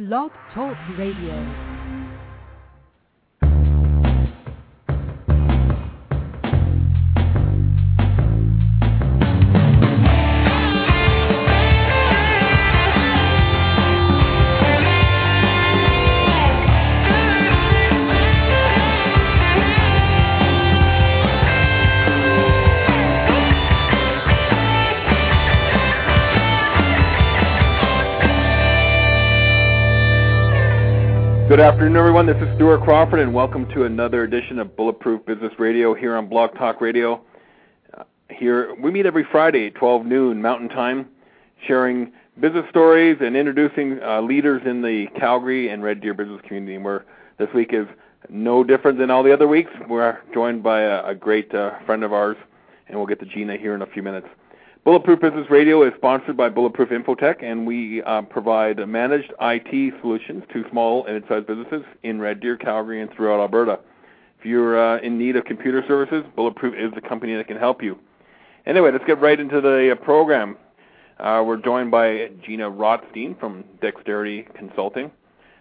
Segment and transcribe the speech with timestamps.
[0.00, 1.69] Blog Talk Radio.
[31.80, 32.26] Afternoon, everyone.
[32.26, 36.28] This is Stuart Crawford, and welcome to another edition of Bulletproof Business Radio here on
[36.28, 37.24] Blog Talk Radio.
[37.96, 41.08] Uh, here we meet every Friday at 12 noon Mountain Time,
[41.66, 46.74] sharing business stories and introducing uh, leaders in the Calgary and Red Deer business community.
[46.74, 47.04] And we're,
[47.38, 47.86] this week is
[48.28, 49.70] no different than all the other weeks.
[49.88, 52.36] We're joined by a, a great uh, friend of ours,
[52.88, 54.28] and we'll get to Gena here in a few minutes.
[54.82, 60.42] Bulletproof Business Radio is sponsored by Bulletproof Infotech, and we uh, provide managed IT solutions
[60.54, 63.78] to small and mid-sized businesses in Red Deer, Calgary, and throughout Alberta.
[64.38, 67.82] If you're uh, in need of computer services, Bulletproof is the company that can help
[67.82, 67.98] you.
[68.64, 70.56] Anyway, let's get right into the uh, program.
[71.18, 75.10] Uh, we're joined by Gena Rotstein from Dexterity Consulting.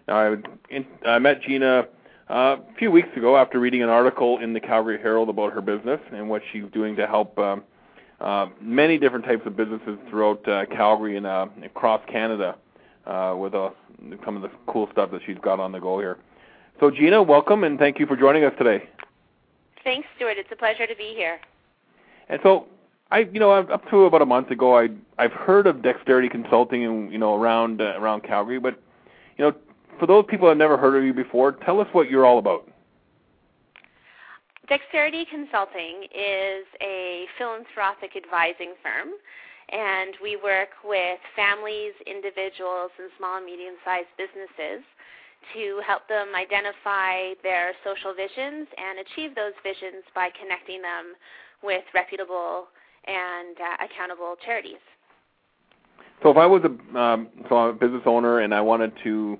[0.07, 0.35] Now, I,
[0.69, 1.87] in, I met Gena
[2.29, 5.61] uh, a few weeks ago after reading an article in the Calgary Herald about her
[5.61, 7.63] business and what she's doing to help um,
[8.21, 12.55] uh, many different types of businesses throughout uh, Calgary and uh, across Canada
[13.05, 13.69] uh, with uh,
[14.25, 16.17] some of the cool stuff that she's got on the go here.
[16.79, 18.87] So, Gena, welcome and thank you for joining us today.
[19.83, 20.37] Thanks, Stuart.
[20.37, 21.39] It's a pleasure to be here.
[22.29, 22.67] And so,
[23.11, 26.85] I, you know, up to about a month ago, I I've heard of Dexterity Consulting,
[26.85, 28.79] and you know, around uh, around Calgary, but
[29.37, 29.55] you know,
[29.99, 32.37] for those people that have never heard of you before, tell us what you're all
[32.37, 32.68] about.
[34.69, 39.17] Dexterity Consulting is a philanthropic advising firm,
[39.73, 44.85] and we work with families, individuals, and small and medium sized businesses
[45.57, 51.17] to help them identify their social visions and achieve those visions by connecting them
[51.63, 52.69] with reputable
[53.09, 54.85] and uh, accountable charities.
[56.21, 59.39] So, if I was a, um, so a business owner and I wanted to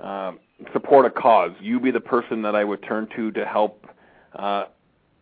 [0.00, 0.32] uh,
[0.72, 3.84] support a cause, you be the person that I would turn to to help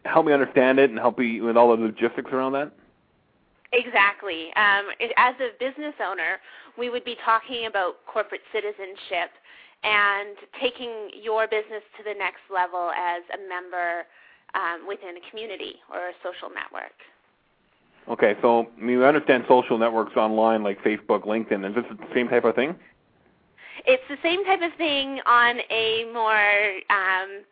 [0.04, 2.72] help me understand it and help me with all the logistics around that?
[3.72, 4.52] Exactly.
[4.56, 6.38] Um, as a business owner,
[6.76, 9.30] we would be talking about corporate citizenship
[9.84, 14.04] and taking your business to the next level as a member
[14.54, 16.96] um, within a community or a social network.
[18.08, 21.68] Okay, so I mean, we understand social networks online like Facebook, LinkedIn.
[21.68, 22.74] Is this the same type of thing?
[23.86, 27.44] It's the same type of thing on a more um,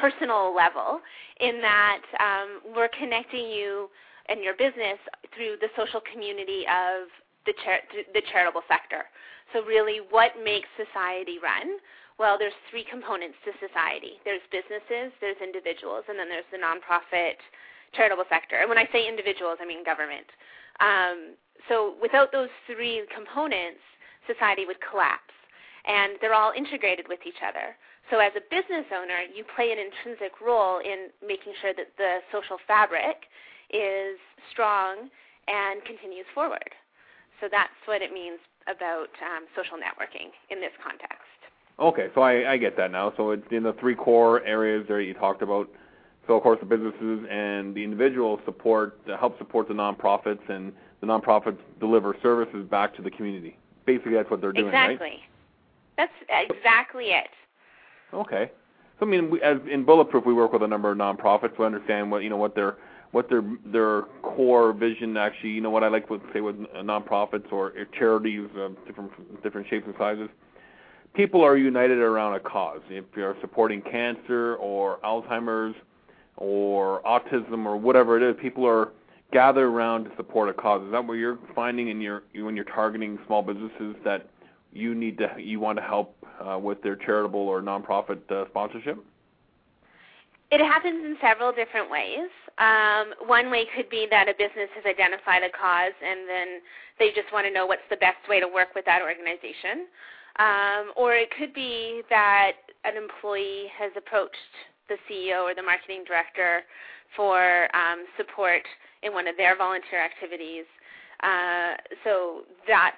[0.00, 1.00] personal level
[1.40, 3.90] in that um, we're connecting you
[4.28, 4.98] and your business
[5.34, 7.08] through the social community of
[7.46, 9.08] the, char- the charitable sector.
[9.52, 11.80] So really, what makes society run?
[12.18, 14.18] Well, there's three components to society.
[14.26, 17.38] There's businesses, there's individuals, and then there's the nonprofit
[17.94, 18.60] charitable sector.
[18.60, 20.26] And when I say individuals, I mean government.
[20.80, 21.38] Um,
[21.68, 23.80] so without those three components,
[24.26, 25.32] society would collapse.
[25.86, 27.78] And they're all integrated with each other.
[28.10, 32.20] So as a business owner, you play an intrinsic role in making sure that the
[32.32, 33.28] social fabric
[33.70, 34.16] is
[34.50, 35.10] strong
[35.46, 36.72] and continues forward.
[37.40, 41.20] So that's what it means about um, social networking in this context.
[41.78, 43.12] Okay, so I, I get that now.
[43.16, 45.68] So it's in the three core areas that you talked about.
[46.26, 50.72] So of course the businesses and the individuals support uh, help support the nonprofits, and
[51.00, 53.56] the nonprofits deliver services back to the community.
[53.86, 54.96] Basically, that's what they're doing, exactly.
[54.98, 55.20] right?
[55.96, 57.28] That's exactly it.
[58.12, 58.50] Okay.
[58.98, 61.64] So I mean, we, as in Bulletproof, we work with a number of nonprofits to
[61.64, 62.76] understand what you know what their
[63.12, 65.50] what their their core vision actually.
[65.50, 69.86] You know what I like to say with nonprofits or charities of different different shapes
[69.86, 70.28] and sizes.
[71.14, 72.80] People are united around a cause.
[72.90, 75.74] If you're supporting cancer or Alzheimer's
[76.36, 78.92] or autism or whatever it is, people are
[79.32, 80.82] gathered around to support a cause.
[80.84, 84.28] Is that what you're finding in your when you're targeting small businesses that
[84.72, 88.98] you need to you want to help uh, with their charitable or nonprofit uh, sponsorship?
[90.50, 92.32] It happens in several different ways.
[92.56, 96.48] Um, one way could be that a business has identified a cause and then
[96.98, 99.86] they just want to know what's the best way to work with that organization.
[100.38, 102.52] Um, or it could be that
[102.84, 104.54] an employee has approached
[104.88, 106.62] the CEO or the marketing director
[107.14, 108.62] for um, support
[109.02, 110.64] in one of their volunteer activities.
[111.22, 112.96] Uh, so that's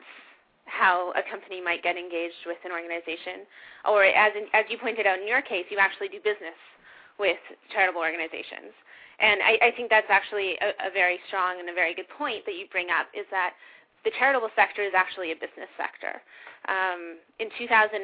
[0.80, 3.44] how a company might get engaged with an organization,
[3.84, 6.56] or as in, as you pointed out in your case, you actually do business
[7.20, 7.36] with
[7.68, 8.72] charitable organizations.
[9.20, 12.48] And I, I think that's actually a, a very strong and a very good point
[12.48, 13.52] that you bring up is that
[14.08, 16.24] the charitable sector is actually a business sector.
[16.64, 18.00] Um, in 2006,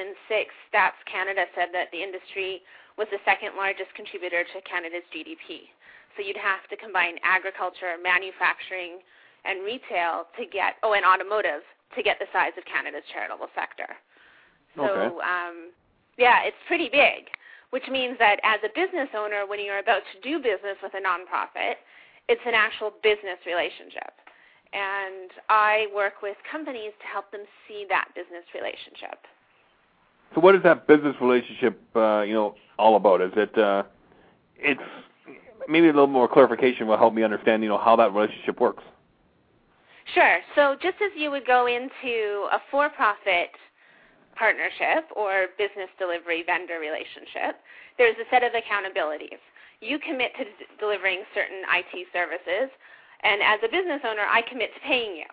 [0.68, 2.60] Stats Canada said that the industry
[3.00, 5.72] was the second largest contributor to Canada's GDP.
[6.16, 9.00] So you'd have to combine agriculture, manufacturing,
[9.48, 11.64] and retail to get, oh, and automotive
[11.96, 13.96] to get the size of Canada's charitable sector.
[14.76, 15.16] So, okay.
[15.24, 15.72] um,
[16.18, 17.32] yeah, it's pretty big,
[17.70, 21.00] which means that as a business owner, when you're about to do business with a
[21.00, 21.80] nonprofit,
[22.28, 24.12] it's an actual business relationship.
[24.72, 29.24] And I work with companies to help them see that business relationship.
[30.34, 33.22] So, what is that business relationship, uh, you know, all about?
[33.22, 33.84] Is it, uh,
[34.58, 34.82] it's
[35.68, 38.82] maybe a little more clarification will help me understand, you know, how that relationship works.
[40.14, 40.38] Sure.
[40.54, 43.50] So, just as you would go into a for-profit
[44.36, 47.58] partnership or business delivery vendor relationship,
[47.98, 49.40] there's a set of accountabilities.
[49.80, 52.70] You commit to d- delivering certain IT services,
[53.24, 55.30] and as a business owner, I commit to paying you.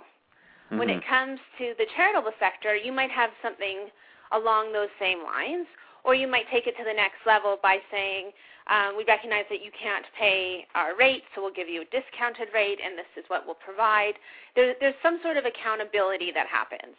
[0.73, 0.77] Mm-hmm.
[0.79, 3.91] When it comes to the charitable sector, you might have something
[4.31, 5.67] along those same lines,
[6.03, 8.31] or you might take it to the next level by saying,
[8.71, 12.47] um, we recognize that you can't pay our rate, so we'll give you a discounted
[12.53, 14.13] rate, and this is what we'll provide.
[14.55, 16.95] There, there's some sort of accountability that happens.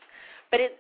[0.50, 0.78] But it,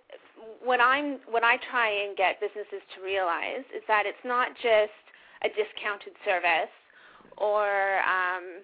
[0.62, 5.02] what I'm what I try and get businesses to realize is that it's not just
[5.42, 6.72] a discounted service
[7.38, 8.62] or um,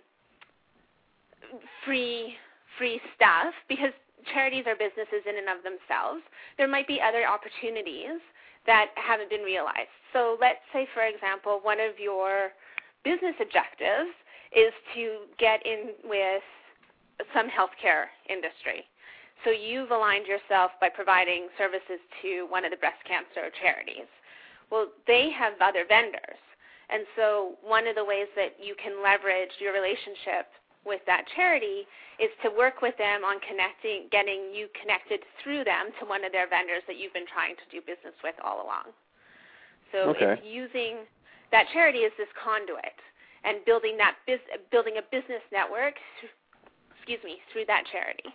[1.84, 2.36] free
[2.78, 3.90] free stuff because
[4.32, 6.20] charities are businesses in and of themselves.
[6.58, 8.20] There might be other opportunities
[8.70, 9.90] that haven't been realized.
[10.14, 12.54] So let's say, for example, one of your
[13.02, 14.14] business objectives
[14.54, 16.46] is to get in with
[17.34, 18.86] some healthcare industry.
[19.42, 24.06] So you've aligned yourself by providing services to one of the breast cancer charities.
[24.70, 26.38] Well, they have other vendors.
[26.90, 30.46] And so one of the ways that you can leverage your relationship
[30.84, 31.84] with that charity
[32.18, 36.32] is to work with them on connecting, getting you connected through them to one of
[36.32, 38.92] their vendors that you've been trying to do business with all along.
[39.92, 40.38] So okay.
[40.38, 41.04] it's using
[41.52, 42.96] that charity as this conduit
[43.44, 44.16] and building that
[44.70, 45.94] building a business network,
[46.96, 48.28] excuse me, through that charity.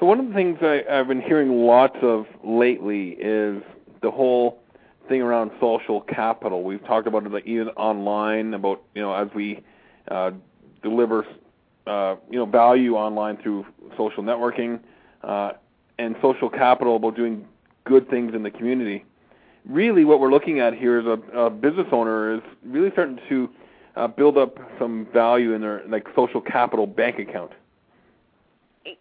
[0.00, 3.62] So one of the things I, I've been hearing lots of lately is
[4.02, 4.60] the whole
[5.08, 6.64] thing around social capital.
[6.64, 9.62] We've talked about it even online about you know as we
[10.10, 10.32] uh,
[10.88, 11.26] deliver
[11.86, 13.66] uh, you know value online through
[13.96, 14.80] social networking
[15.22, 15.52] uh,
[15.98, 17.44] and social capital about doing
[17.84, 19.04] good things in the community.
[19.68, 23.50] Really, what we're looking at here is a, a business owner is really starting to
[23.96, 27.52] uh, build up some value in their like social capital bank account.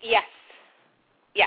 [0.02, 0.24] Yes,
[1.36, 1.46] yeah.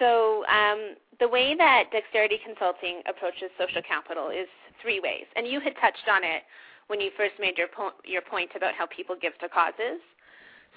[0.00, 4.48] So um, the way that Dexterity Consulting approaches social capital is
[4.82, 6.42] three ways, and you had touched on it
[6.88, 10.00] when you first made your po- your point about how people give to causes.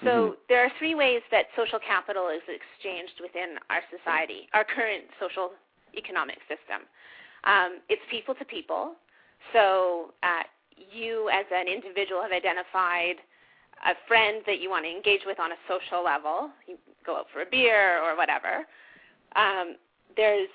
[0.04, 0.34] So mm-hmm.
[0.48, 5.52] there are three ways that social capital is exchanged within our society, our current social
[5.96, 6.88] economic system.
[7.44, 8.94] Um, it's people to people.
[9.52, 10.44] So uh,
[10.76, 13.16] you, as an individual, have identified
[13.84, 16.50] a friend that you want to engage with on a social level.
[16.66, 18.64] You go out for a beer or whatever.
[19.34, 19.76] Um,
[20.16, 20.48] there's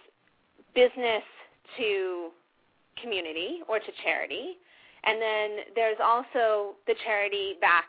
[0.73, 1.23] business
[1.77, 2.29] to
[3.01, 4.57] community or to charity,
[5.03, 7.85] and then there's also the charity back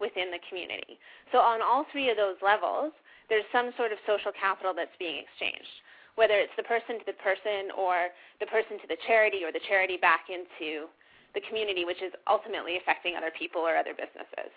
[0.00, 0.98] within the community.
[1.30, 2.92] So on all three of those levels,
[3.30, 5.72] there's some sort of social capital that's being exchanged,
[6.18, 8.10] whether it's the person to the person or
[8.42, 10.90] the person to the charity or the charity back into
[11.32, 14.52] the community, which is ultimately affecting other people or other businesses.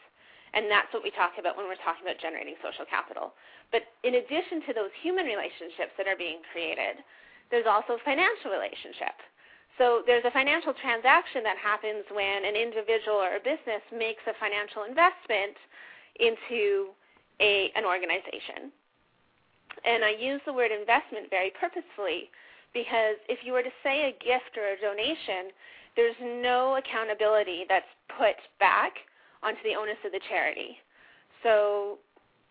[0.55, 3.35] And that's what we talk about when we're talking about generating social capital.
[3.71, 7.03] But in addition to those human relationships that are being created,
[7.51, 9.15] there's also financial relationship.
[9.77, 14.33] So there's a financial transaction that happens when an individual or a business makes a
[14.39, 15.59] financial investment
[16.19, 16.95] into
[17.43, 18.71] a, an organization.
[19.83, 22.31] And I use the word investment very purposefully
[22.71, 25.51] because if you were to say a gift or a donation,
[25.95, 28.95] there's no accountability that's put back
[29.43, 30.79] onto the onus of the charity.
[31.43, 31.99] So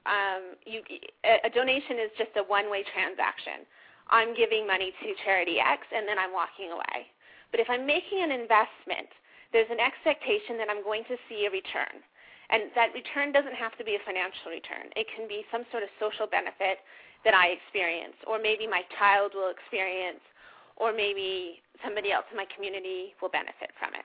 [0.05, 0.85] um, you,
[1.25, 3.65] a, a donation is just a one-way transaction.
[4.13, 7.09] I'm giving money to charity X and then I'm walking away.
[7.55, 9.07] But if I'm making an investment,
[9.55, 12.03] there's an expectation that I'm going to see a return.
[12.51, 14.91] And that return doesn't have to be a financial return.
[14.99, 16.83] It can be some sort of social benefit
[17.23, 20.19] that I experience, or maybe my child will experience,
[20.75, 24.03] or maybe somebody else in my community will benefit from it.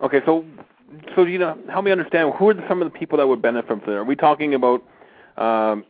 [0.00, 0.40] Okay, so
[1.14, 3.68] so you know, help me understand who are some of the people that would benefit
[3.68, 4.00] from there.
[4.00, 4.80] Are we talking about,
[5.36, 5.84] um,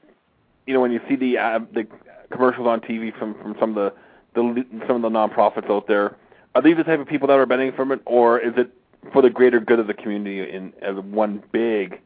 [0.67, 1.87] you know, when you see the uh, the
[2.35, 3.93] commercials on TV from from some of the,
[4.35, 6.17] the some of the nonprofits out there?
[6.55, 8.71] Are these the type of people that are benefiting from it, or is it
[9.13, 12.01] for the greater good of the community in as one big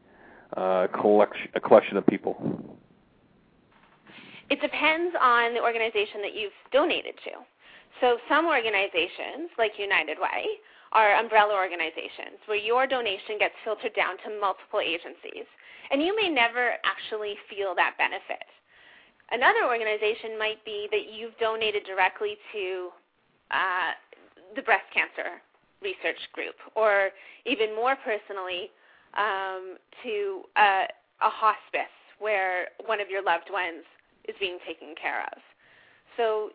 [0.57, 2.77] uh, collection a collection of people?
[4.49, 7.31] It depends on the organization that you've donated to.
[8.01, 10.45] So some organizations, like United Way,
[10.91, 15.45] are umbrella organizations where your donation gets filtered down to multiple agencies.
[15.91, 18.45] And you may never actually feel that benefit.
[19.31, 22.89] Another organization might be that you've donated directly to
[23.51, 23.91] uh,
[24.55, 25.41] the breast cancer
[25.81, 27.09] research group, or
[27.45, 28.69] even more personally,
[29.15, 30.89] um, to a,
[31.21, 33.85] a hospice where one of your loved ones
[34.27, 35.37] is being taken care of.
[36.17, 36.51] So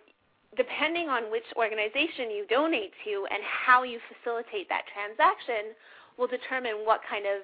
[0.57, 5.75] depending on which organization you donate to and how you facilitate that transaction
[6.19, 7.43] will determine what kind of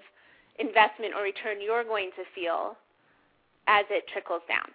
[0.58, 2.76] investment or return you're going to feel
[3.66, 4.68] as it trickles down.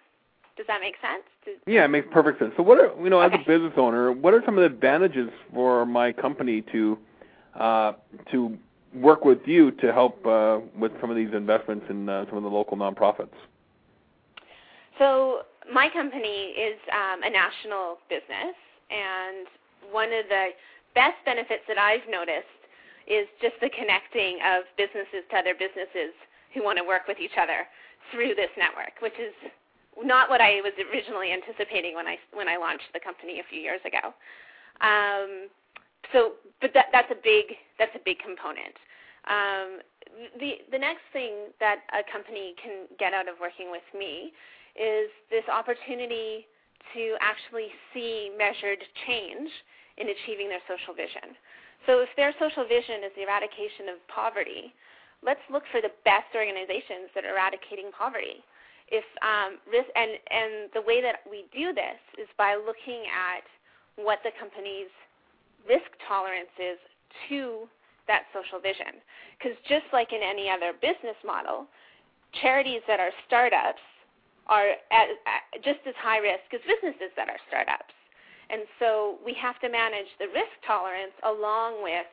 [0.56, 1.22] Does that make sense?
[1.44, 2.52] Does, yeah, it makes perfect sense.
[2.56, 3.34] So, what are you know, okay.
[3.34, 6.98] as a business owner, what are some of the advantages for my company to
[7.58, 7.92] uh,
[8.32, 8.56] to
[8.94, 12.42] work with you to help uh, with some of these investments in uh, some of
[12.42, 13.34] the local nonprofits?
[14.98, 18.56] So, my company is um, a national business,
[18.90, 19.46] and
[19.92, 20.48] one of the
[20.94, 22.48] best benefits that I've noticed
[23.06, 26.16] is just the connecting of businesses to other businesses
[26.54, 27.68] who want to work with each other
[28.10, 29.34] through this network, which is
[30.02, 33.60] not what I was originally anticipating when I when I launched the company a few
[33.60, 34.12] years ago.
[34.80, 35.48] Um,
[36.12, 38.76] so, but that, that's a big that's a big component.
[39.26, 39.80] Um,
[40.38, 44.32] the the next thing that a company can get out of working with me
[44.76, 46.46] is this opportunity
[46.94, 49.50] to actually see measured change
[49.96, 51.34] in achieving their social vision.
[51.88, 54.74] So if their social vision is the eradication of poverty,
[55.24, 58.44] let's look for the best organizations that are eradicating poverty.
[58.88, 63.42] If um, risk, and and the way that we do this is by looking at
[63.98, 64.92] what the company's
[65.66, 66.78] risk tolerance is
[67.28, 67.66] to
[68.06, 69.02] that social vision.
[69.34, 71.66] Because just like in any other business model,
[72.40, 73.82] charities that are startups
[74.46, 77.94] are at, at just as high risk as businesses that are startups.
[78.46, 82.06] And so we have to manage the risk tolerance along with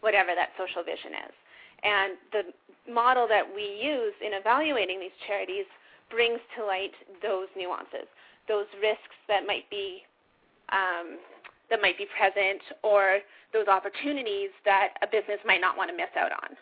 [0.00, 1.34] whatever that social vision is.
[1.82, 2.42] And the
[2.86, 5.66] model that we use in evaluating these charities
[6.10, 8.08] brings to light those nuances,
[8.48, 10.02] those risks that might be
[10.70, 11.18] um,
[11.70, 13.18] that might be present, or
[13.52, 16.56] those opportunities that a business might not want to miss out on.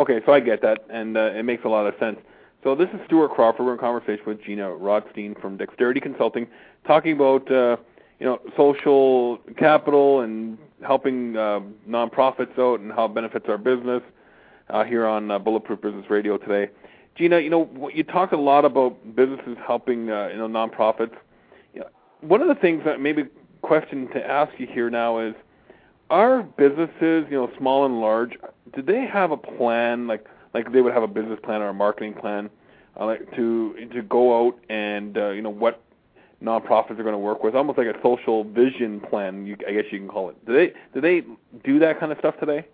[0.00, 2.18] Okay, so I get that, and uh, it makes a lot of sense.
[2.62, 3.64] So this is Stuart Crawford.
[3.64, 6.46] We're in conversation with Gena Rotstein from Dexterity Consulting,
[6.86, 7.76] talking about uh,
[8.18, 14.02] you know social capital and helping uh, nonprofits out and how it benefits our business
[14.70, 16.70] uh, here on uh, Bulletproof Business Radio today.
[17.16, 21.14] Gena, you know you talked a lot about businesses helping uh, you know nonprofits.
[21.74, 21.86] You know,
[22.20, 23.24] one of the things that maybe
[23.62, 25.34] question to ask you here now is,
[26.10, 28.32] are businesses you know small and large,
[28.74, 31.74] do they have a plan like like they would have a business plan or a
[31.74, 32.50] marketing plan
[33.00, 35.82] uh, like to to go out and uh, you know what
[36.42, 39.46] nonprofits are going to work with, almost like a social vision plan.
[39.46, 40.46] You, I guess you can call it.
[40.46, 41.22] Do they do they
[41.64, 42.66] do that kind of stuff today?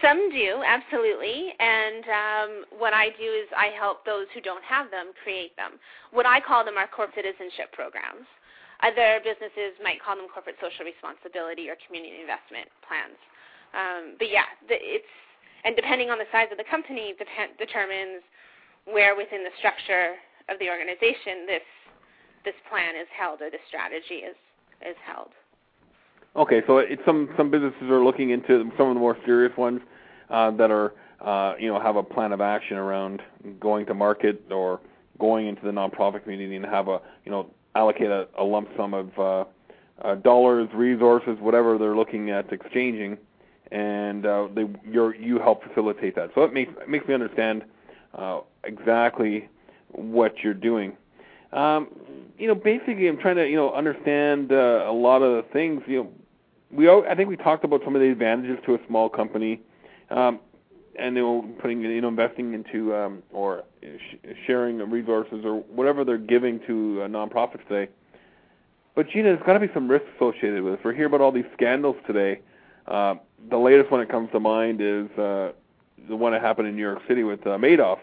[0.00, 1.52] Some do, absolutely.
[1.60, 5.76] And um, what I do is I help those who don't have them create them.
[6.10, 8.24] What I call them are corporate citizenship programs.
[8.80, 13.20] Other businesses might call them corporate social responsibility or community investment plans.
[13.76, 15.12] Um, but yeah, the, it's
[15.64, 18.24] and depending on the size of the company, depend, determines
[18.88, 20.16] where within the structure
[20.48, 21.66] of the organization this
[22.48, 24.38] this plan is held or this strategy is
[24.80, 25.36] is held.
[26.36, 29.80] Okay, so it's some some businesses are looking into some of the more serious ones
[30.30, 33.20] uh, that are uh, you know have a plan of action around
[33.58, 34.80] going to market or
[35.18, 38.94] going into the nonprofit community and have a you know allocate a, a lump sum
[38.94, 39.44] of uh,
[40.02, 43.18] uh, dollars, resources, whatever they're looking at exchanging
[43.72, 46.30] and uh, they you you help facilitate that.
[46.34, 47.64] So it makes it makes me understand
[48.14, 49.48] uh, exactly
[49.92, 50.96] what you're doing.
[51.52, 51.88] Um,
[52.38, 55.82] you know, basically, I'm trying to you know understand uh, a lot of the things.
[55.86, 56.10] You know,
[56.70, 59.60] we I think we talked about some of the advantages to a small company,
[60.10, 60.40] um,
[60.98, 66.04] and you know, putting you know investing into um, or sh- sharing resources or whatever
[66.04, 67.90] they're giving to uh, nonprofits today.
[68.94, 70.80] But Gena, there's got to be some risk associated with it.
[70.84, 72.40] We're hearing about all these scandals today.
[72.86, 73.14] Uh,
[73.48, 75.52] the latest one that comes to mind is uh,
[76.08, 77.98] the one that happened in New York City with uh, Madoff.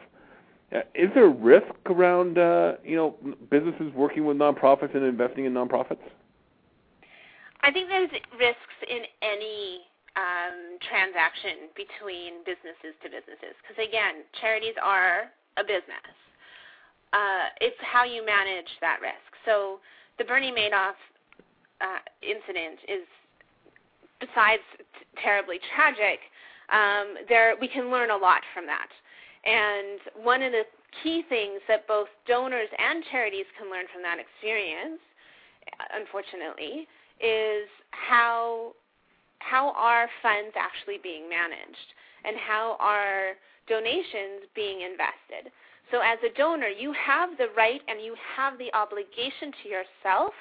[0.74, 3.16] Uh, is there risk around uh, you know
[3.50, 6.00] businesses working with nonprofits and investing in nonprofits?
[7.68, 8.10] I think there's
[8.40, 9.84] risks in any
[10.16, 15.28] um, transaction between businesses to businesses because again, charities are
[15.60, 16.16] a business.
[17.12, 19.36] Uh, it's how you manage that risk.
[19.44, 19.84] So
[20.16, 20.96] the Bernie Madoff
[21.84, 23.04] uh, incident is
[24.24, 26.24] besides t- terribly tragic,
[26.72, 28.88] um, there we can learn a lot from that.
[29.44, 30.64] And one of the
[31.04, 35.04] key things that both donors and charities can learn from that experience,
[35.92, 36.88] unfortunately,
[37.22, 38.74] is how
[39.40, 41.90] how are funds actually being managed
[42.26, 45.52] and how are donations being invested.
[45.92, 50.34] So as a donor, you have the right and you have the obligation to yourself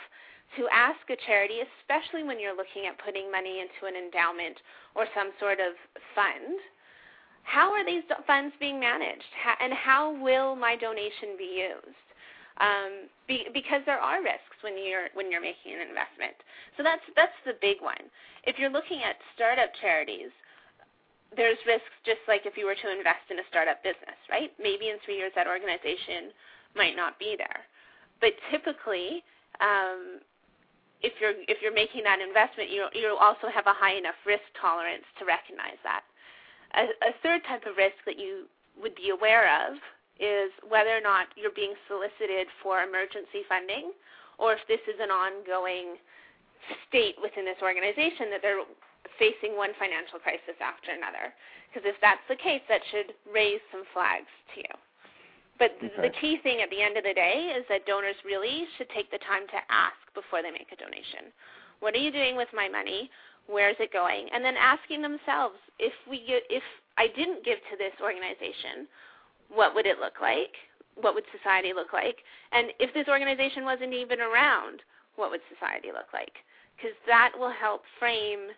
[0.59, 4.59] to ask a charity, especially when you're looking at putting money into an endowment
[4.95, 5.75] or some sort of
[6.14, 6.59] fund,
[7.42, 9.30] how are these funds being managed
[9.61, 12.06] and how will my donation be used?
[12.57, 16.33] Um, be, because there are risks when you're when you're making an investment.
[16.77, 18.01] So that's that's the big one.
[18.49, 20.33] If you're looking at startup charities,
[21.37, 24.49] there's risks just like if you were to invest in a startup business, right?
[24.57, 26.33] Maybe in three years that organization
[26.73, 27.67] might not be there.
[28.25, 29.21] But typically,
[29.61, 30.25] um,
[31.03, 34.49] if you're if you're making that investment, you you also have a high enough risk
[34.57, 36.09] tolerance to recognize that.
[36.73, 38.49] A, a third type of risk that you
[38.81, 39.77] would be aware of
[40.18, 43.92] is whether or not you're being solicited for emergency funding,
[44.38, 45.96] or if this is an ongoing
[46.88, 48.64] state within this organization that they're
[49.18, 51.32] facing one financial crisis after another.
[51.68, 54.75] Because if that's the case, that should raise some flags to you.
[55.58, 56.08] But okay.
[56.08, 59.08] the key thing at the end of the day is that donors really should take
[59.11, 61.32] the time to ask before they make a donation.
[61.80, 63.08] What are you doing with my money?
[63.49, 64.28] Where is it going?
[64.32, 66.64] And then asking themselves, if we if
[66.99, 68.88] I didn't give to this organization,
[69.49, 70.55] what would it look like?
[70.95, 72.19] What would society look like?
[72.53, 74.81] And if this organization wasn't even around,
[75.17, 76.33] what would society look like?
[76.76, 78.53] Because that will help frame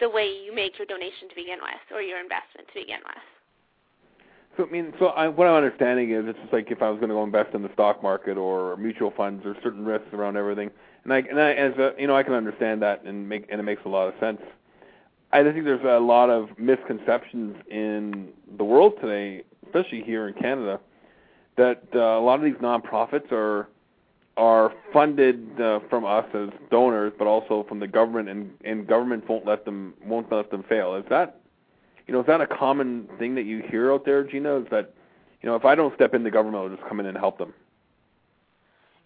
[0.00, 3.26] the way you make your donation to begin with or your investment to begin with.
[4.56, 6.98] So I mean, so I, what I'm understanding is it's just like if I was
[6.98, 10.36] going to go invest in the stock market or mutual funds, there's certain risks around
[10.36, 10.70] everything,
[11.04, 13.60] and I and I as a, you know I can understand that and make and
[13.60, 14.40] it makes a lot of sense.
[15.30, 20.34] I just think there's a lot of misconceptions in the world today, especially here in
[20.34, 20.80] Canada,
[21.56, 23.68] that uh, a lot of these nonprofits are
[24.36, 29.28] are funded uh, from us as donors, but also from the government, and and government
[29.28, 30.94] won't let them won't let them fail.
[30.94, 31.40] Is that
[32.08, 34.60] you know, is that a common thing that you hear out there, Gena?
[34.60, 34.94] Is that,
[35.42, 37.36] you know, if I don't step in, the government will just come in and help
[37.36, 37.52] them?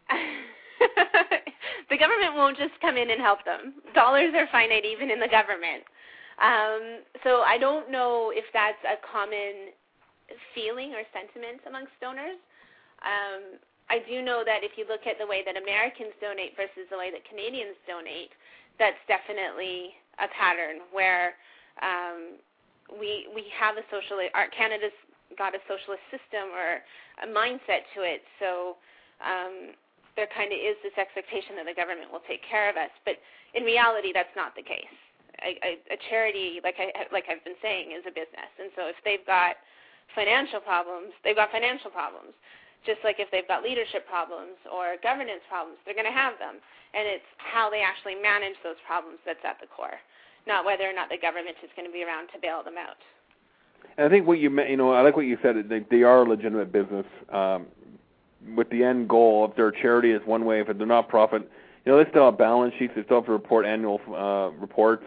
[1.91, 3.75] the government won't just come in and help them.
[3.93, 5.83] Dollars are finite even in the government.
[6.41, 9.75] Um, so I don't know if that's a common
[10.55, 12.39] feeling or sentiment amongst donors.
[13.03, 13.59] Um,
[13.91, 16.97] I do know that if you look at the way that Americans donate versus the
[16.97, 18.33] way that Canadians donate,
[18.79, 21.37] that's definitely a pattern where
[21.85, 22.41] um,
[22.97, 24.95] we we have a social our Canada's
[25.37, 26.85] got a socialist system or
[27.25, 28.77] a mindset to it, so
[29.25, 29.73] um,
[30.17, 32.93] there kind of is this expectation that the government will take care of us.
[33.05, 33.17] But
[33.57, 34.97] in reality, that's not the case.
[35.41, 38.89] A, a, a charity, like I like I've been saying, is a business, and so
[38.89, 39.57] if they've got
[40.15, 42.35] financial problems, they've got financial problems.
[42.85, 46.59] Just like if they've got leadership problems or governance problems, they're going to have them.
[46.95, 50.03] And it's how they actually manage those problems that's at the core
[50.47, 52.97] not whether or not the government is going to be around to bail them out.
[53.97, 55.57] And I think what you you know I like what you said.
[55.69, 57.67] They they are a legitimate business um,
[58.57, 59.47] with the end goal.
[59.49, 60.61] If they're a charity, is one way.
[60.61, 61.43] If they're not profit,
[61.85, 62.93] you know they still have balance sheets.
[62.97, 65.05] They still have to report annual uh, reports,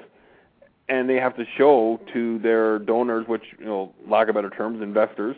[0.87, 4.81] and they have to show to their donors, which you know lack of better terms,
[4.81, 5.35] investors,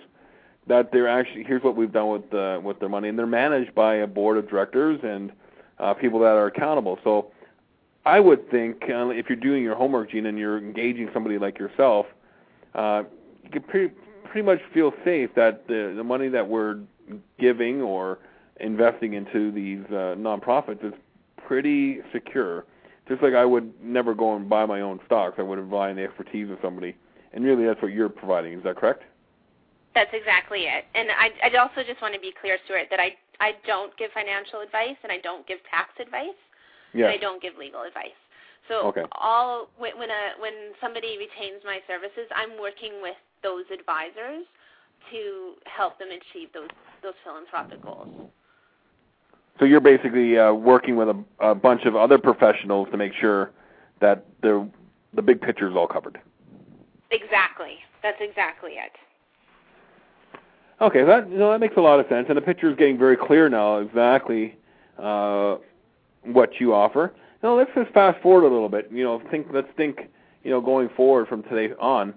[0.68, 3.74] that they're actually here's what we've done with uh, with their money, and they're managed
[3.74, 5.32] by a board of directors and
[5.80, 7.00] uh, people that are accountable.
[7.04, 7.32] So
[8.06, 11.60] I would think uh, if you're doing your homework, Gene, and you're engaging somebody like
[11.60, 12.06] yourself,
[12.76, 13.04] uh,
[13.44, 13.94] you can pretty
[14.26, 16.80] pretty much feel safe that the the money that we're
[17.40, 18.20] giving or
[18.60, 20.94] investing into these uh, nonprofits is
[21.46, 22.66] pretty secure.
[23.08, 25.96] Just like I would never go and buy my own stocks, I would rely on
[25.96, 26.96] the expertise of somebody.
[27.34, 28.54] And really, that's what you're providing.
[28.54, 29.04] Is that correct?
[29.96, 30.86] That's exactly it.
[30.94, 34.12] And I, I also just want to be clear, Stuart, that I I don't give
[34.12, 36.38] financial advice and I don't give tax advice.
[36.94, 37.14] Yes.
[37.14, 38.18] I don't give legal advice.
[38.68, 39.04] So okay.
[39.14, 44.44] all when a when somebody retains my services, I'm working with those advisors
[45.12, 46.70] to help them achieve those
[47.02, 48.30] those philanthropic goals.
[49.60, 53.52] So you're basically uh, working with a, a bunch of other professionals to make sure
[54.00, 54.70] that the
[55.14, 56.20] the big picture is all covered.
[57.12, 57.80] Exactly.
[58.04, 58.92] That's exactly it.
[60.80, 62.98] Okay, that you know that makes a lot of sense, and the picture is getting
[62.98, 63.78] very clear now.
[63.78, 64.56] Exactly
[65.00, 65.58] uh,
[66.24, 67.14] what you offer.
[67.42, 68.90] Now let's just fast forward a little bit.
[68.92, 70.10] You know, think let's think,
[70.44, 72.14] you know, going forward from today on.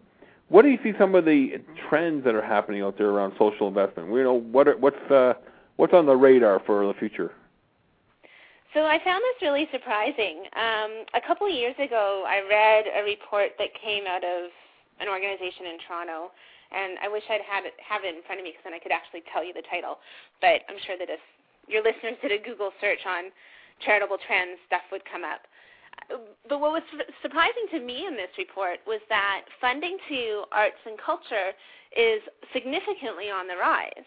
[0.48, 3.68] What do you see some of the trends that are happening out there around social
[3.68, 4.11] investment?
[4.12, 5.35] You know, what are, what's uh,
[5.81, 7.33] what's on the radar for the future?
[8.77, 10.45] So I found this really surprising.
[10.53, 14.53] Um, a couple of years ago, I read a report that came out of
[15.01, 16.31] an organization in Toronto,
[16.71, 18.79] and I wish I'd had it, have it in front of me because then I
[18.79, 19.99] could actually tell you the title.
[20.45, 21.19] But I'm sure that if
[21.64, 23.33] your listeners did a Google search on
[23.81, 25.49] charitable trends, stuff would come up.
[26.47, 26.85] But what was
[27.25, 31.57] surprising to me in this report was that funding to arts and culture
[31.97, 32.21] is
[32.53, 34.07] significantly on the rise.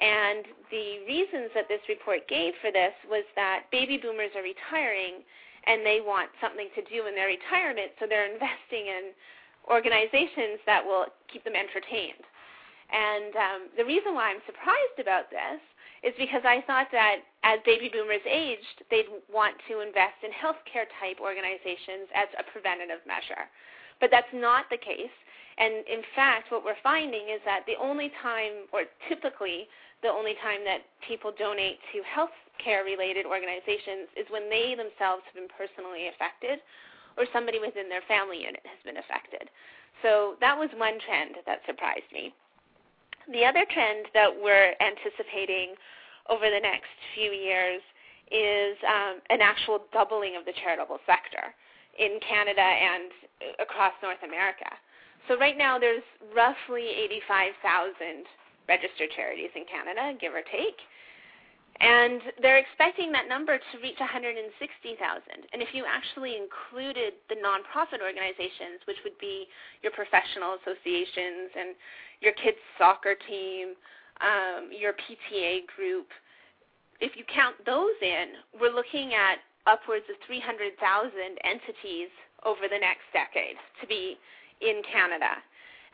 [0.00, 5.20] And the reasons that this report gave for this was that baby boomers are retiring
[5.66, 9.14] and they want something to do in their retirement, so they're investing in
[9.70, 12.24] organizations that will keep them entertained.
[12.90, 15.62] And um, the reason why I'm surprised about this
[16.02, 20.90] is because I thought that as baby boomers aged, they'd want to invest in healthcare
[20.98, 23.46] type organizations as a preventative measure.
[24.02, 25.14] But that's not the case.
[25.62, 29.70] And in fact, what we're finding is that the only time, or typically
[30.02, 35.38] the only time that people donate to healthcare related organizations is when they themselves have
[35.38, 36.58] been personally affected
[37.14, 39.46] or somebody within their family unit has been affected.
[40.02, 42.34] So that was one trend that surprised me.
[43.30, 45.78] The other trend that we're anticipating
[46.26, 47.78] over the next few years
[48.34, 51.54] is um, an actual doubling of the charitable sector
[52.02, 53.14] in Canada and
[53.62, 54.66] across North America.
[55.28, 56.02] So right now there's
[56.34, 56.88] roughly
[57.26, 58.26] 85,000
[58.68, 60.78] registered charities in Canada, give or take.
[61.80, 64.46] And they're expecting that number to reach 160,000.
[65.52, 69.48] And if you actually included the nonprofit organizations, which would be
[69.82, 71.74] your professional associations and
[72.20, 73.74] your kids' soccer team,
[74.20, 76.06] um, your PTA group,
[77.00, 80.78] if you count those in, we're looking at upwards of 300,000
[81.42, 82.12] entities
[82.46, 84.18] over the next decade to be
[84.62, 85.42] in Canada.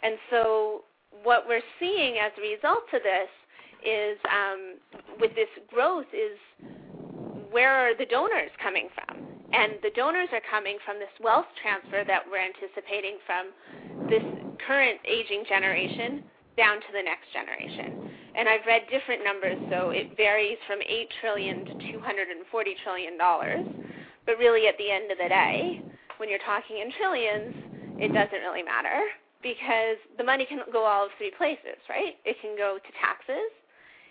[0.03, 0.85] And so
[1.23, 3.33] what we're seeing as a result of this
[3.85, 4.79] is um,
[5.21, 6.37] with this growth is
[7.51, 9.25] where are the donors coming from?
[9.53, 13.49] And the donors are coming from this wealth transfer that we're anticipating from
[14.11, 14.23] this
[14.67, 16.23] current aging generation
[16.57, 18.13] down to the next generation.
[18.37, 23.65] And I've read different numbers, so it varies from 8 trillion to 240 trillion dollars.
[24.27, 25.81] But really at the end of the day,
[26.19, 27.57] when you're talking in trillions,
[27.99, 29.03] it doesn't really matter
[29.43, 32.19] because the money can go all of three places, right?
[32.25, 33.51] It can go to taxes,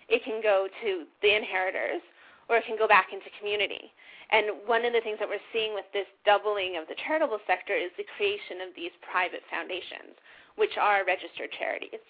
[0.08, 2.00] it can go to the inheritors,
[2.48, 3.92] or it can go back into community.
[4.30, 7.72] And one of the things that we're seeing with this doubling of the charitable sector
[7.72, 10.16] is the creation of these private foundations,
[10.56, 12.00] which are registered charities.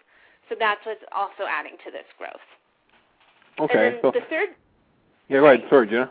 [0.48, 2.42] So that's what's also adding to this growth.
[3.60, 3.98] Okay.
[4.02, 4.54] so the third.
[5.28, 5.62] Yeah, right.
[5.68, 6.10] Sorry, Gena.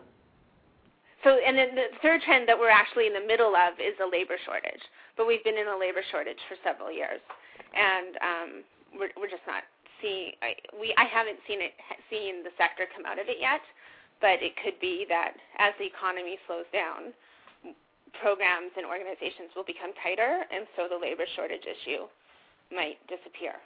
[1.23, 4.05] So, and then the third trend that we're actually in the middle of is a
[4.05, 4.81] labor shortage.
[5.17, 7.21] But we've been in a labor shortage for several years,
[7.73, 8.49] and um,
[8.93, 9.65] we're we're just not
[9.97, 10.37] seeing.
[10.45, 11.73] I, we I haven't seen it
[12.13, 13.65] seen the sector come out of it yet,
[14.21, 17.17] but it could be that as the economy slows down,
[18.21, 22.05] programs and organizations will become tighter, and so the labor shortage issue
[22.69, 23.57] might disappear.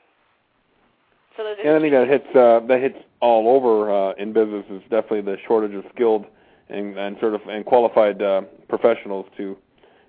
[1.35, 4.65] So those and I think that hits uh, that hits all over uh, in business.
[4.71, 6.25] Is definitely the shortage of skilled
[6.71, 9.57] and, and sort of and qualified uh, professionals to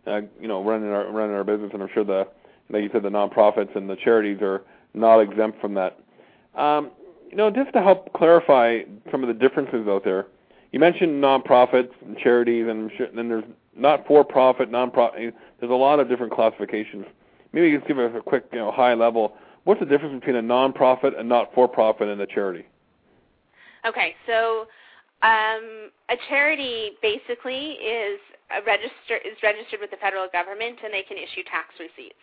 [0.07, 2.27] uh, you know running our running our business, and I'm sure the
[2.71, 4.63] like you said the nonprofits and the charities are
[4.95, 5.99] not exempt from that.
[6.55, 6.91] Um,
[7.31, 10.27] you know, just to help clarify some of the differences out there,
[10.71, 13.45] you mentioned nonprofits and charities, and then there's
[13.75, 15.33] not for profit, nonprofit.
[15.59, 17.07] There's a lot of different classifications.
[17.53, 19.35] Maybe you just give us a quick, you know, high level.
[19.65, 22.67] What's the difference between a nonprofit, a not for profit, and a charity?
[23.87, 24.67] Okay, so
[25.23, 28.19] um, a charity basically is
[28.67, 32.21] register is registered with the federal government and they can issue tax receipts.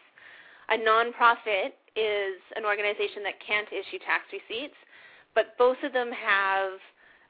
[0.70, 4.78] A nonprofit is an organization that can't issue tax receipts,
[5.34, 6.78] but both of them have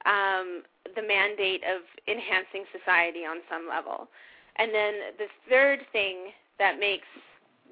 [0.04, 0.64] um,
[0.96, 4.10] the mandate of enhancing society on some level.
[4.58, 7.08] And then the third thing that makes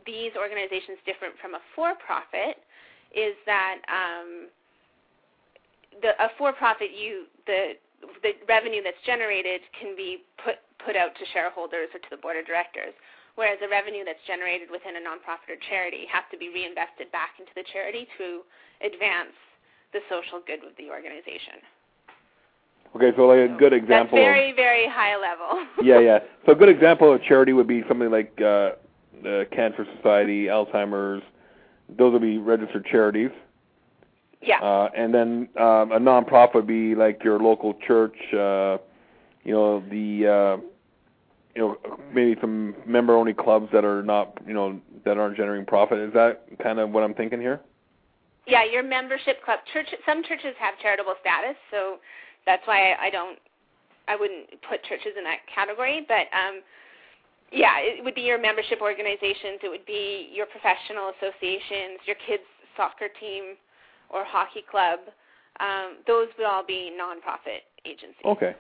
[0.05, 2.63] these organizations different from a for-profit
[3.11, 4.47] is that um,
[6.01, 7.75] the, a for-profit, you the
[8.23, 12.37] the revenue that's generated can be put put out to shareholders or to the board
[12.37, 12.93] of directors,
[13.35, 17.41] whereas the revenue that's generated within a nonprofit or charity has to be reinvested back
[17.41, 18.45] into the charity to
[18.85, 19.33] advance
[19.93, 21.61] the social good of the organization.
[22.95, 24.17] Okay, so like a good example.
[24.17, 25.65] That's very, very high level.
[25.83, 26.19] yeah, yeah.
[26.45, 28.77] So a good example of charity would be something like uh,
[29.23, 31.23] the Cancer Society, Alzheimer's.
[31.97, 33.31] Those would be registered charities.
[34.41, 34.59] Yeah.
[34.61, 38.77] Uh, and then um, a nonprofit would be like your local church, uh,
[39.43, 40.61] you know, the uh,
[41.55, 41.77] you know
[42.13, 45.97] maybe some member-only clubs that are not you know that aren't generating profit.
[45.97, 47.61] Is that kind of what I'm thinking here?
[48.45, 49.59] Yeah, your membership club.
[49.73, 49.87] Church.
[50.05, 51.97] Some churches have charitable status, so
[52.45, 53.39] that's why I, I don't.
[54.07, 56.61] I wouldn't put churches in that category, but um,
[57.51, 59.59] yeah, it would be your membership organizations.
[59.63, 62.43] It would be your professional associations, your kids
[62.77, 63.57] soccer team
[64.09, 64.99] or hockey club,
[65.59, 68.25] um, those would all be nonprofit agencies.
[68.25, 68.55] Okay,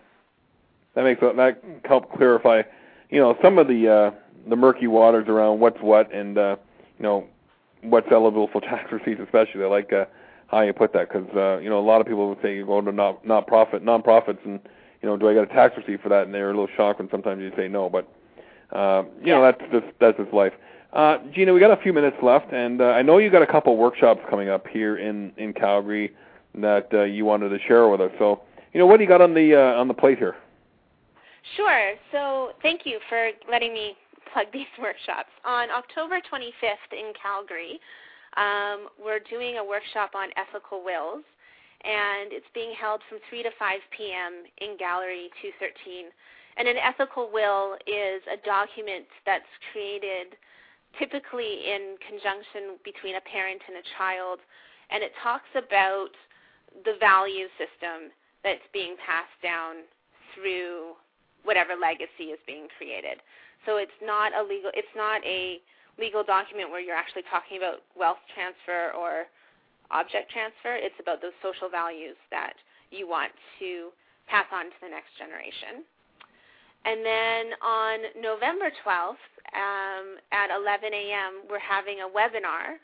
[0.95, 2.63] that makes that help clarify.
[3.09, 4.11] You know, some of the uh,
[4.49, 6.55] the murky waters around what's what and uh,
[6.97, 7.27] you know
[7.81, 9.63] what's eligible for tax receipts, especially.
[9.63, 10.05] I like uh,
[10.47, 12.65] how you put that because uh, you know a lot of people would say you
[12.65, 14.59] go to not not profit non-profits and
[15.01, 16.99] you know do I get a tax receipt for that and they're a little shocked
[16.99, 18.07] when sometimes you say no, but
[18.71, 19.35] uh, you yeah.
[19.35, 20.53] know that's just that's just life.
[20.97, 23.47] Uh, Gena, we got a few minutes left, and uh, I know you got a
[23.47, 26.11] couple workshops coming up here in in Calgary
[26.55, 28.09] that uh, you wanted to share with us.
[28.17, 28.41] So,
[28.73, 30.35] you know, what do you got on the uh, on the plate here?
[31.55, 31.93] Sure.
[32.11, 33.95] So, thank you for letting me
[34.33, 35.29] plug these workshops.
[35.45, 37.79] On October 25th in Calgary,
[38.35, 41.21] um, we're doing a workshop on ethical wills,
[41.85, 44.49] and it's being held from 3 to 5 p.m.
[44.65, 46.09] in Gallery 213.
[46.57, 50.33] And an ethical will is a document that's created
[50.99, 54.39] typically in conjunction between a parent and a child,
[54.89, 56.11] and it talks about
[56.85, 58.11] the value system
[58.43, 59.83] that's being passed down
[60.33, 60.93] through
[61.43, 63.23] whatever legacy is being created.
[63.65, 65.59] So it's not a legal it's not a
[65.97, 69.25] legal document where you're actually talking about wealth transfer or
[69.89, 70.77] object transfer.
[70.77, 72.53] It's about those social values that
[72.91, 73.89] you want to
[74.27, 75.87] pass on to the next generation.
[76.87, 79.19] And then on November 12th
[79.51, 82.79] um, at 11 a.m., we're having a webinar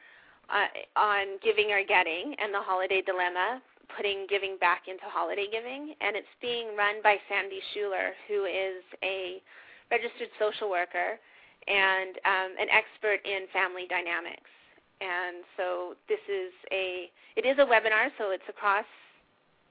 [0.52, 0.68] uh,
[1.00, 3.64] on giving or getting and the holiday dilemma,
[3.96, 5.96] putting giving back into holiday giving.
[6.04, 9.40] And it's being run by Sandy Schuler, who is a
[9.88, 11.16] registered social worker
[11.72, 14.52] and um, an expert in family dynamics.
[15.00, 17.08] And so this is a
[17.40, 18.86] it is a webinar, so it's across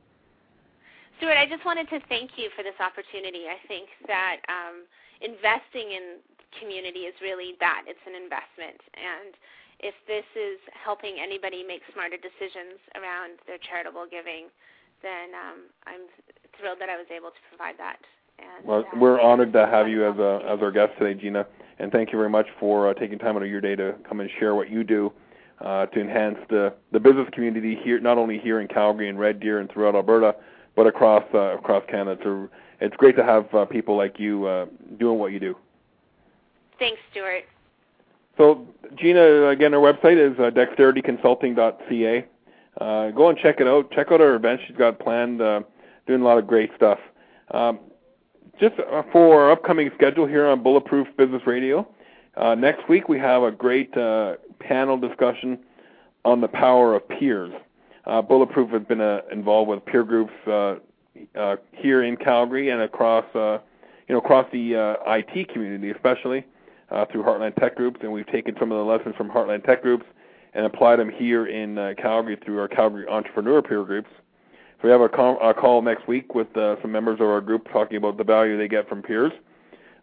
[1.25, 3.49] Stuart, I just wanted to thank you for this opportunity.
[3.49, 4.85] I think that um,
[5.25, 6.21] investing in
[6.61, 7.89] community is really that.
[7.89, 8.77] It's an investment.
[8.93, 9.33] And
[9.81, 14.53] if this is helping anybody make smarter decisions around their charitable giving,
[15.01, 16.13] then um, I'm
[16.61, 18.05] thrilled that I was able to provide that.
[18.37, 21.49] And, well, uh, we're honored to have you as a as our guest today, Gena,
[21.81, 24.21] and thank you very much for uh, taking time out of your day to come
[24.21, 25.09] and share what you do
[25.65, 29.41] uh, to enhance the the business community here, not only here in Calgary and Red
[29.41, 30.37] Deer and throughout Alberta,
[30.77, 32.21] but across uh, across Canada.
[32.23, 32.49] So
[32.81, 34.67] it's great to have uh, people like you uh,
[34.99, 35.57] doing what you do.
[36.79, 37.45] Thanks, Stuart.
[38.37, 42.27] So, Gena, again, our website is uh, dexterityconsulting.ca.
[42.81, 43.93] Uh, go and check it out.
[43.93, 45.41] Check out our events she's got planned.
[45.41, 45.61] Uh,
[46.07, 46.99] doing a lot of great stuff.
[47.53, 47.79] Um,
[48.61, 51.89] just uh, for our upcoming schedule here on Bulletproof Business Radio,
[52.37, 55.59] uh, next week we have a great uh, panel discussion
[56.25, 57.53] on the power of peers.
[58.07, 60.77] Uh, Bulletproof has been uh, involved with peer groups uh,
[61.37, 63.59] uh, here in Calgary and across, uh,
[64.09, 66.45] you know, across the uh, IT community, especially
[66.91, 69.83] uh, through Heartland Tech Groups, and we've taken some of the lessons from Heartland Tech
[69.83, 70.05] Groups
[70.53, 74.11] and applied them here in uh, Calgary through our Calgary Entrepreneur Peer Groups.
[74.81, 77.41] So we have a call, a call next week with uh, some members of our
[77.41, 79.33] group talking about the value they get from peers.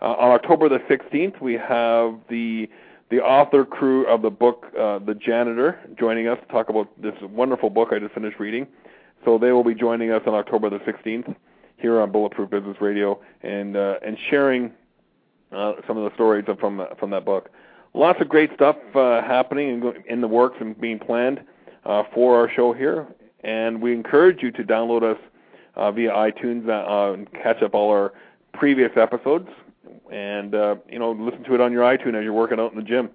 [0.02, 2.68] Uh, on October the 16th, we have the
[3.12, 7.14] the author crew of the book uh, The Janitor joining us to talk about this
[7.22, 8.66] wonderful book I just finished reading.
[9.26, 11.36] So they will be joining us on October the 16th
[11.78, 14.72] here on Bulletproof Business Radio and uh, and sharing
[15.52, 17.50] uh, some of the stories from from that book.
[17.94, 21.42] Lots of great stuff uh, happening in the works and being planned
[21.86, 23.06] uh, for our show here,
[23.44, 25.20] and we encourage you to download us
[25.76, 28.14] uh, via iTunes uh, and catch up all our
[28.54, 29.50] previous episodes,
[30.12, 32.78] and uh, you know listen to it on your iTunes as you're working out in
[32.78, 33.10] the gym.